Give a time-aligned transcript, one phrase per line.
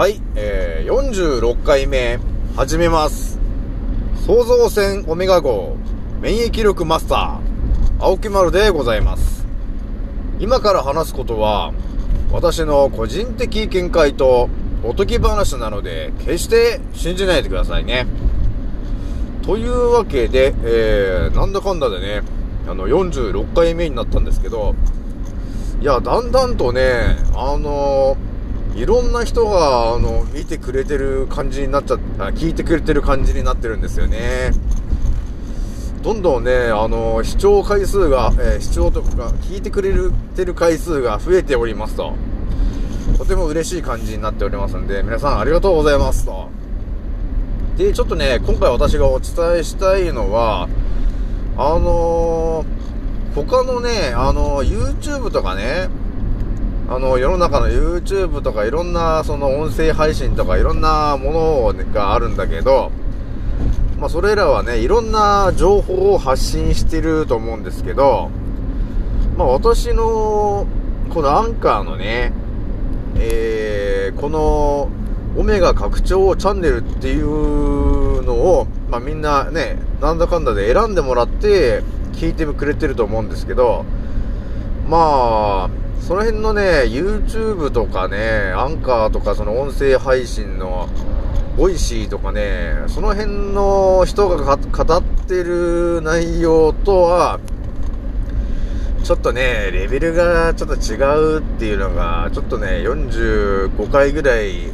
[0.00, 2.18] はい、えー、46回目、
[2.56, 3.38] 始めます。
[4.24, 5.76] 創造船オメガ号、
[6.22, 9.46] 免疫力マスター、青木丸でございます。
[10.38, 11.74] 今から話すことは、
[12.32, 14.48] 私の個人的見解と
[14.84, 18.06] おとぎ話なので、決して信じないでくださいね。
[19.42, 22.22] というわけで、えー、なんだかんだでね、
[22.66, 24.74] あの、46回目になったんですけど、
[25.82, 28.16] いや、だんだんとね、あの
[28.74, 34.52] いろんな人が、あの、見てくれてる感じになっちゃった、聞いてくれてる感じになってるんですよね。
[36.02, 39.08] どんどんね、あの、視聴回数が、えー視聴とか、
[39.42, 39.92] 聞いてくれ
[40.34, 42.14] てる回数が増えておりますと。
[43.18, 46.48] とても嬉しい感じになっておりますんで、皆さんありがとうございますと。
[47.76, 50.68] で、ちょっとね、今回私がお伝えしたいのは、
[51.58, 52.80] あのー
[53.34, 55.88] 他のね、あの YouTube とかね、
[56.90, 62.90] あの、世の中の YouTube とかいろんな、その音声配信とかいろんなものがあるんだけど、
[64.00, 68.32] まあ、それらはね、いろんな情報を発信してると思うんですけど、
[69.38, 70.66] まあ、私の、
[71.10, 72.32] このアンカーのね、
[73.14, 74.88] えー、この、
[75.36, 83.84] オメガ拡張チャンネルっていうのを、まあ、みんなね、なんだかんだで選んでもらって聞いてくれてると思うんですけど、
[84.88, 90.88] まあ、その辺のね、YouTube とかね、アンカーとかその音声配信の、
[91.56, 97.38] Voicyとかね、その辺の人が語ってる内容とは、
[99.04, 100.96] ちょっとね、レベルがちょっと違
[101.36, 104.70] うっていうのが、ちょっとね、45回ぐらい、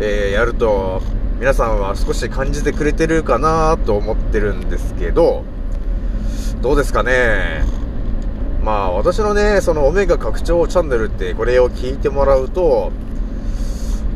[0.00, 1.02] えーやると、
[1.38, 5.44] 皆さんは少し感じてくれてるかなと思ってるんですけど、
[6.62, 7.64] どうですかね？
[8.66, 12.90] まあ私のね、そのオメガ拡張チャンネルってこれを聞いてもらうと、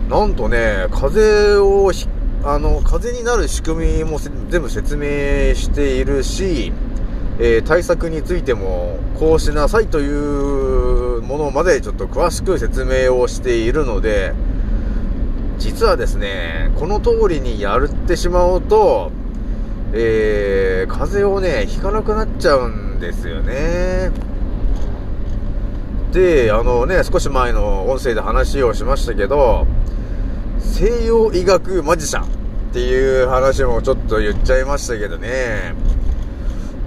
[0.08, 2.08] なんとね、風をひ、
[2.42, 6.72] あの、風になる仕組みも全部説明しているし、
[7.38, 14.34] えー対策についてもこうしなさいというものまでちょっと詳しく説明をしているので、
[15.58, 19.12] 実はですね、この通りにやるってしまうと、
[19.92, 24.10] えー、風邪をね、ひかなくなっちゃうんですよね。
[26.12, 29.66] で、あのね、少し前の音声で話をしましたけど、
[30.58, 32.26] 西洋医学マジシャンっ
[32.72, 35.74] ていう話もちょっと言っちゃいましたけどね。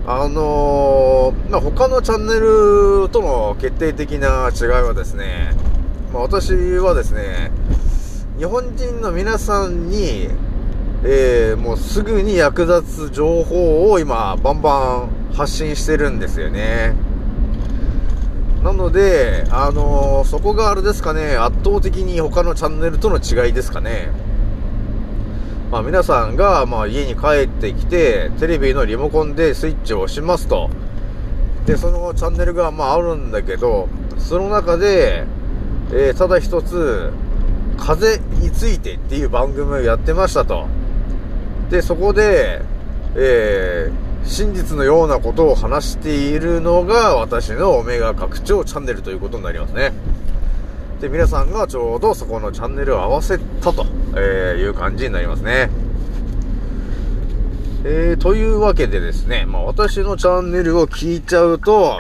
[0.06, 5.56] あのまあ、他のチャンネルとの決定的な違いはですね、
[6.12, 7.52] まあ、私はですね、
[8.38, 10.28] 日本人の皆さんに、
[11.06, 16.96] えーもうすぐに役立つ情報を今、バンバン発信してるんですよね。
[18.64, 24.10] なので、あのーそこがあれですかね、圧倒的に他のチャンネルとの違いですかね。
[25.70, 30.70] まあ皆さんが、まあ家に帰ってきて、テレビのリモコンでスイッチを押しますと。
[31.66, 35.26] で、そのチャンネルが、まああるんだけど、その中で、
[35.92, 37.12] えーただ一つ、
[37.78, 40.68] 風についてっていう番組をやってましたと。
[41.70, 42.62] で、そこで、
[43.18, 49.94] えー真実のようなことを話しているのが私のオメガ拡張チャンネルということになりますね。
[51.02, 53.86] で、皆さんがちょうどそこのチャンネルを合わせたと、
[54.16, 55.70] えいう感じになりますね。
[57.86, 62.00] えー、というわけでですね、まあ私のチャンネルを聞いちゃうと、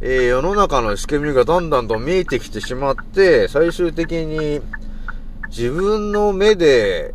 [0.00, 4.60] えー世の中の仕組みがだんだんと見えてきてしまって、最終的に
[5.48, 7.14] 自分の目で、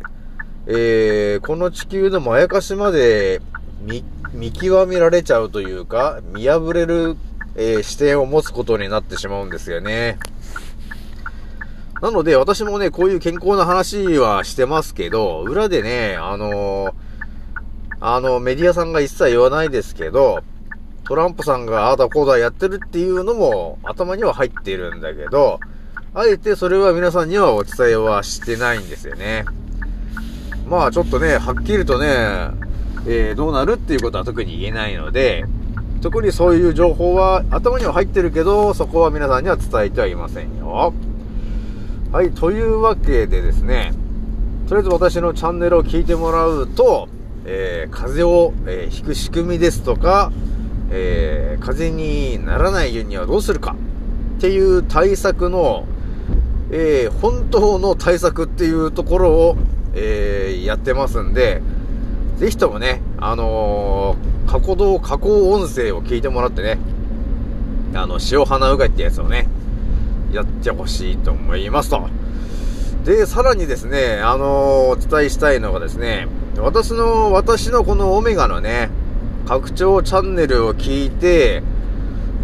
[0.66, 3.42] えーこの地球のまやかしまで
[3.82, 4.02] 見、
[4.34, 7.16] 見極められちゃうというか、見破れる、
[7.54, 10.18] えー視点を持つことになってしまうんですよね。
[12.02, 16.92] なので、私もね、こういう健康な話はしてますけど、裏でね、あのー
[18.00, 20.42] あの、メディアさんが一切言わないですけど、
[21.04, 25.60] トランプさんがああだこうだやってるっていうのも頭には入っているんだけど、
[26.12, 29.44] あえてそれは皆さんにはお伝えはしてないんですよね。
[30.68, 32.50] まあちょっとね、はっきりとね、
[33.06, 35.44] えーどうなるっていうことは特に言えないので、
[36.00, 40.92] 特にそういう情報は頭には入ってるけど、そこは皆さんには伝えてはいませんよ。
[42.12, 43.92] はい、というわけでですね、
[44.68, 47.08] とりあえず私のチャンネルを聞いてもらうと、
[47.44, 50.32] えー風邪を、えーひく仕組みですとか、
[50.90, 53.74] えー風邪にならないようにはどうするか
[54.38, 55.86] っていう対策の、
[56.70, 59.56] えー本当の対策っていうところを、
[59.94, 61.62] えーやってますんで、
[62.36, 66.78] ぜひともね、あのー過去動、加工音声を聞いてもらってね、
[67.94, 69.48] あの、塩花うがいってやつをね、
[70.32, 72.08] やってほしいと思いますと。
[73.04, 76.28] で、さらにですね、あのお伝えしたいのがですね、
[76.58, 78.90] 私の、私のこのオメガのね、
[79.46, 81.62] 拡張チャンネルを聞いて、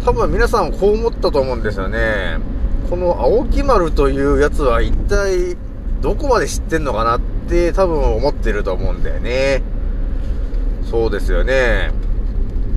[0.03, 2.39] 多分皆さんこう思ったと思うんですよね。
[2.89, 5.55] この青木丸というやつは一体
[6.01, 9.63] どこまで知ってんのかなって多分思ってると思うんだよね。
[10.91, 11.89] そうですよね。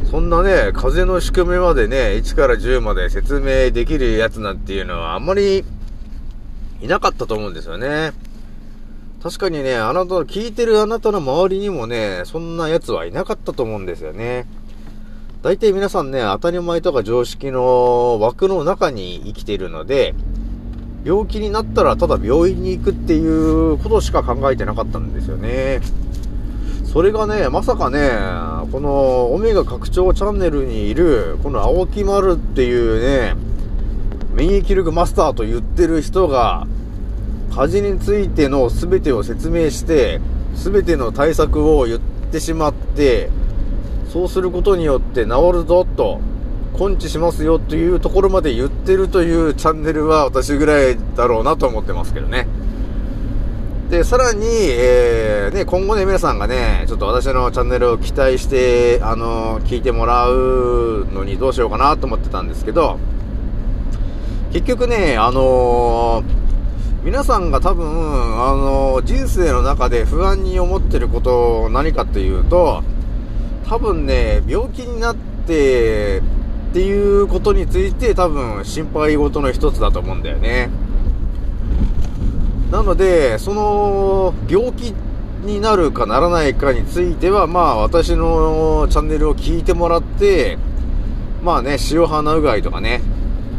[0.09, 5.65] そんなね、風の仕組みまでね、1から10まで説明できるやつなんていうのはあんまり
[6.81, 8.13] いなかったと思うんですよね。
[9.21, 14.47] 確かにね、あなたの、聞いてるあなたの周りにもね、そんな奴はいなかったと思うんですよね。
[15.43, 20.15] 大体皆さんね、当たり前とか常識の枠の中に生きているので、
[21.05, 25.81] 病気になったらただ病院に行くっていうことしか考えてなかったんですよね。
[26.95, 28.09] それがね、まさかね、
[28.71, 33.35] このオメガ拡張チャンネルにいる、この青木丸っていうね、
[34.33, 36.69] 免疫力マスターと言ってる人が、
[37.53, 40.21] 風邪についての全てを説明して、
[40.55, 41.99] 全ての対策を言っ
[42.31, 43.29] てしまって、
[44.13, 46.21] そうすることによって治るぞと、
[46.79, 52.47] 根治しますよというところまで言ってるというチャンネルは私ぐらいだろうなと思ってますけどね。
[53.95, 62.99] で、さらに、えー、ね、今後ね、皆さんがね、ちょっと私のチャンネルを期待して、あの聞いてもらうのにどうしようかなと思ってたんですけど、
[64.53, 72.83] 結局ね、あのー、皆さんが多分、あのー、人生の中で不安に思ってること何かっていうと、
[73.69, 76.23] 多分ね、病気になってっ
[76.73, 80.69] ていうことについて多分心配事の一つだと思うんだよね。
[82.75, 84.93] なので、その病気
[85.45, 90.59] になるかならないかについては、まあ私のチャンネルを聞いてもらって、
[91.45, 93.01] まあね、塩鼻うがいとかね、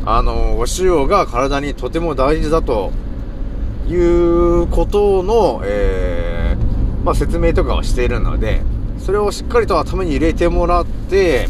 [0.05, 2.91] あの、お塩が体にとても大事だと
[3.87, 8.63] いうことの、えー、まあ、説明とかはしているので、
[8.97, 11.47] それをしっかりと頭に入れてもらって、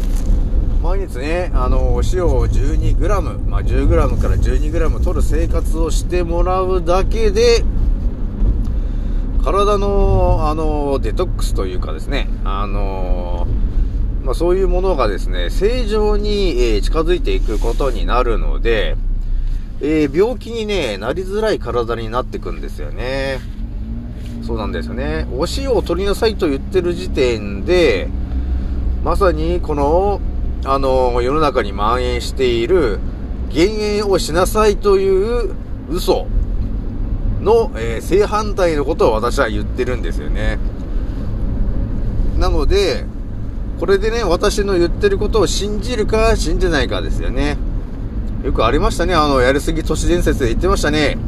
[0.86, 7.64] 毎日ね、あの、お塩を 12g、まあ、10g から 12g 取る生活をしてもらうだけで、
[9.42, 13.48] 体の、あの、デトックスというかですね、あの
[14.22, 18.96] まあ、そういうものがですね、正常に、えー、近づいていくことになるので、
[19.80, 23.40] えー、病気にね、なりづらい体になっていくんですよね。
[24.46, 25.26] そうなんですよね。
[25.32, 28.08] お塩を取りなさいと言ってる時点で、
[29.02, 30.20] まさにこの、
[30.66, 32.98] あの、世の中に蔓延している、
[33.48, 35.54] 減塩をしなさいという
[35.88, 36.26] 嘘
[37.40, 40.58] の、えー、正反対のことを私は言ってるんですよね。
[42.38, 43.04] なので、
[43.78, 47.56] これでね、私の言ってることを信じるか信じないかですよね。
[48.44, 51.18] よくありましたね、あの、やりすぎ都市伝説で言ってましたね。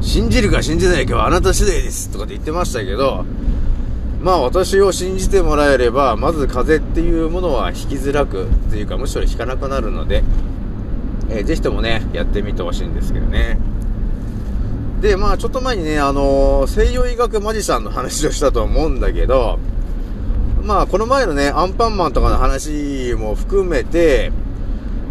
[0.00, 3.24] 信じるか信じないかはあなた次第ですとかって言ってましたけど、
[4.24, 10.24] まあ私を信じてもらえれば、まず風邪っていうものは引きづらく、っていうかむしろ引かなくなるので、
[11.28, 13.58] えー、ぜひともね、やってみてほしいんですけどね。
[15.02, 19.58] で、まあちょっと前にね、あのー、西洋医学マジシャンの話をしたと思うんだけど、
[20.62, 24.32] まあ、この前のね、アンパンマンとかの話も含めて、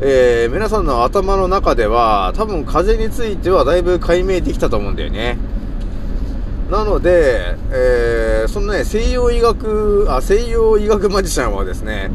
[0.02, 5.38] えー、皆さんの頭の中では、多分風についてはだいぶ解明できたと思うんだよね。
[6.74, 12.10] なので、えー、そのね、西洋医学、あ、西洋医学マジシャンはですね、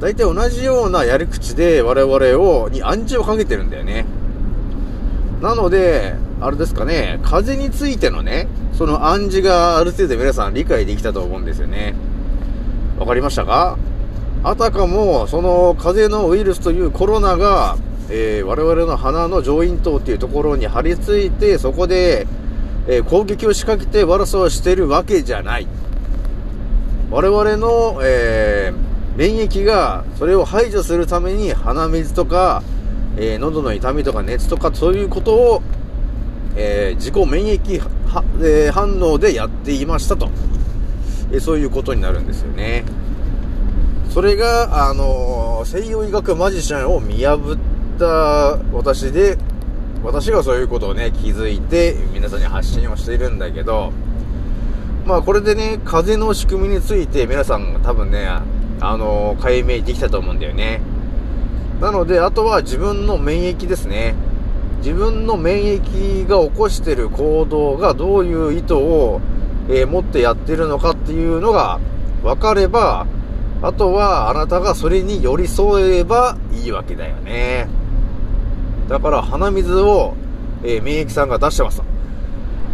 [0.00, 4.06] 大体同じようなやり口で我々を、に暗示をかけてるんだよね。
[5.42, 11.94] なので、あれですかね、風邪についてのね、その暗示がある程度皆さん理解できたと思うんですよね。
[12.98, 13.76] わかりましたか？
[14.42, 17.76] あたかも、その風邪のウイルスというコロナが、
[18.08, 22.26] えー、我々の鼻の上咽頭っていうところに張り付いて、そこで、
[22.88, 25.66] えー、攻撃を仕掛けて悪さをしているわけじゃない。
[27.10, 32.62] 我々の、えー、免疫がそれを排除するために鼻水とか、
[33.16, 35.62] えー、喉の痛みとか熱とかそういうことを、
[36.56, 40.30] えー、自己免疫は、え、反応でやっていましたと。
[41.32, 42.84] えそういうことになるんですよね。
[44.10, 49.38] それが、あの西洋医学マジシャンを見破った私で、
[50.02, 53.92] 私がそういうことをね、気づいて、皆さんに発信をしているんだけど、
[55.06, 58.26] まあこれでね、風の仕組みについて皆さんが多分ね、
[58.80, 60.80] あの解明できたと思うんだよね。
[61.80, 64.14] なので、あとは自分の免疫ですね。
[64.78, 69.20] 自分の免疫が起こしてる行動がどういう意図を
[69.72, 71.78] えー、持ってやってるのかっていうのが
[72.22, 73.06] 分かれば、
[73.62, 77.68] あとはあなたがそれに寄り添えばいいわけだよね。
[78.90, 80.14] だから鼻水を、
[80.64, 81.84] えー、免疫さんが出してますと。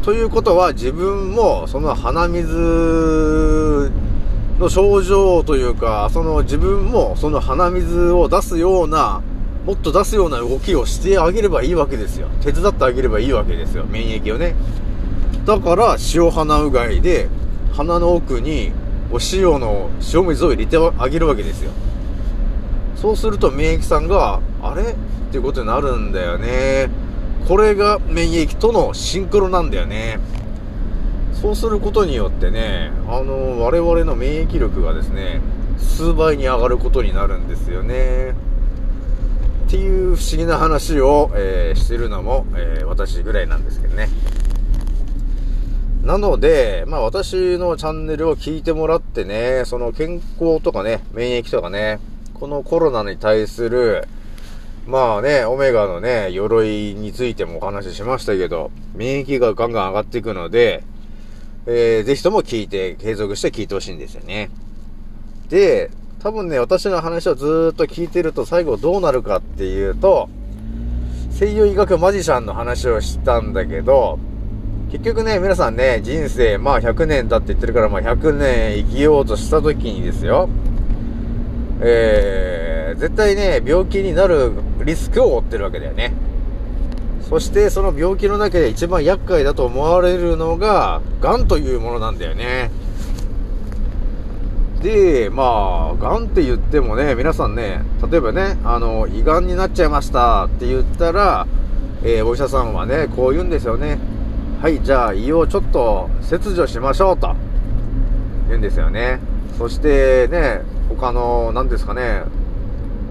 [0.02, 3.92] ということは自分もその鼻水
[4.58, 9.20] の症状というか、その自分もその鼻水を出すような、
[9.66, 12.28] もっと出すような動きをしてあげればいいわけですよ。
[12.40, 13.84] 手伝ってあげればいいわけですよ。
[13.84, 14.54] 免疫をね。
[15.44, 17.28] だから、塩鼻うがいで、
[17.74, 18.72] 鼻の奥に
[19.12, 21.72] お塩の塩水を入れてあげるわけですよ。
[22.96, 24.92] そうすると免疫さんが、あれ？
[24.92, 24.94] っ
[25.30, 26.88] ていうことになるんだよね。
[27.46, 30.18] これが免疫とのシンクロなんだよね。
[31.32, 35.40] そうすることによってね、あの、我々の免疫力がですね、
[35.78, 38.34] 数倍に上がることになるんですよね。
[39.66, 44.08] っていう不思議な話を、えー、してるのも、えー、私ぐらいなんですけどね。
[46.02, 51.98] なので、まあ私のチャンネルを聞いてもらってね、その健康とかね、免疫とかね、
[52.38, 54.06] このコロナに対する、
[54.86, 60.84] まあね、オメガのね、鎧についてもお話ししましたけど、免疫がガンガン上がっていくので、
[61.64, 64.50] えー、ぜひとも聞いて、継続して聞いてほしいんですよね。
[65.48, 65.90] で、
[66.20, 70.28] 多分ね、私の話をずっと聞いてると最後どうなるかっていうと、
[71.30, 74.18] 西洋医学マジシャンの話をしたんだけど、
[74.92, 80.50] 結局ね、皆さんね、人生、まあ100年だって言ってるから、まあ100年生きようとした時にですよ、
[81.80, 84.52] えー、絶対ね、病気になる
[84.84, 86.14] リスクを負ってるわけだよね。
[87.28, 92.70] そしてその病気の中で一番厄介だと思われるのが、癌というものなんだよね。
[94.82, 101.46] で、まあ、癌って言ってもね、皆さんね、例えばね、あの、胃癌になっちゃいましたって言ったら、
[102.04, 103.98] えー、お医者さんはね、こう言うんですよね。
[104.62, 107.34] はい、じゃあ胃をちょっと切除しましょうと
[108.46, 109.20] 言うんですよね。
[109.58, 112.22] そしてね、他の、何ですかね、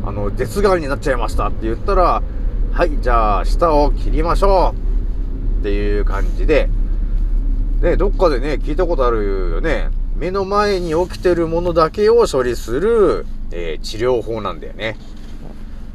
[0.05, 2.21] あの、舌がんになっちゃいましたって言ったら、
[2.71, 4.75] はい、じゃあ、舌を切りましょ
[5.57, 6.69] うっていう感じで、
[7.81, 9.89] ね、どっかでね、聞いたことあるよね。
[10.15, 14.97] 目の前に起きてるものだけを処理する、えー、治療法なんだよね。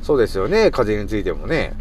[0.03, 1.73] そうですよね、風邪についてもね。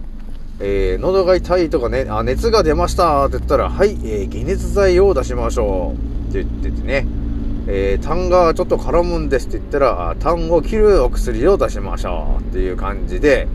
[0.59, 5.95] えー、喉が痛いとかね、あ、熱が出ましたって言ったら、はい、えー、解熱剤を出しましょ
[6.27, 7.07] うって言っててね。
[7.71, 12.41] えー、痰がちょっと絡むんですって言ったら、痰を切るお薬を出しましょう。
[12.41, 13.47] っていう感じで、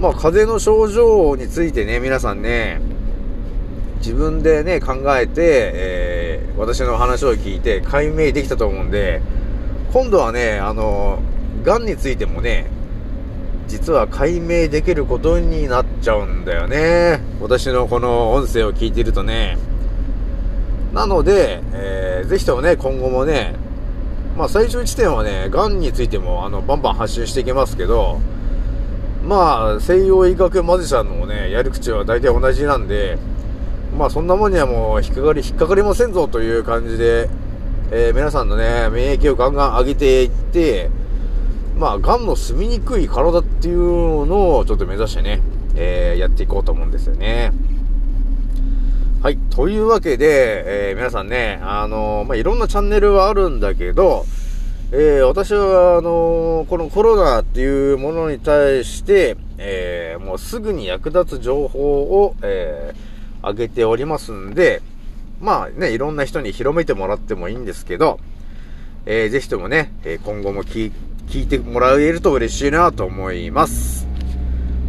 [0.00, 2.82] まあ、風邪の症状についてね、皆さんね、
[3.98, 5.32] 自分でね、考えて、
[5.74, 9.22] えー、私の話を聞いて解明できたと思うんで、
[9.94, 11.20] 今度はね、あの、
[11.62, 12.66] 癌についてもね、
[13.66, 17.20] 実は解明できることになっちゃうんだよね。
[17.40, 19.56] 私のこの音声を聞いてるとね、
[20.94, 23.56] なので、えー、ぜひともね、今後もね、
[24.36, 28.20] まあ最終地点はね、癌についてもあのバンバン発信していきますけど、
[29.26, 33.18] まあ西洋医学マジシャンのね、やり口は大体同じなんで、
[33.98, 37.28] まあそんなもんにはもう引っかかり、引っかかりませんぞという感じで、
[37.90, 40.90] えー、皆さんのね、免疫をガンガン上げていって、
[41.76, 45.40] まあ、癌の住みにくい体っていうのをちょっと目指してね、
[45.74, 47.52] えー、やっていこうと思うんですよね。
[49.24, 49.38] はい。
[49.38, 54.26] というわけで、えー、皆さんね、あのー、まあ、いろんなチャンネルはあるんだけど、
[54.92, 64.82] えー、私は、あのこのコロナっていうものに対して、えもうすぐに役立つ情報を、えー、上げておりますんで、
[65.40, 68.20] まあね、いろんな人に広めてもらってもいいんですけど、
[69.06, 70.92] えー、ぜひともね、え今後も聞
[71.32, 74.06] いてもらえると嬉しいなと思います。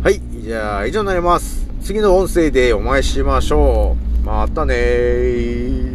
[0.04, 0.20] はい。
[0.42, 1.70] じゃあ、以上になります。
[1.82, 4.05] 次の音声でお会いしましょう。
[4.26, 5.95] またねー。